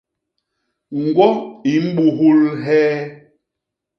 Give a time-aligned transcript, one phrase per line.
[1.03, 1.27] Ñgwo
[1.73, 2.95] i mbuhul hee?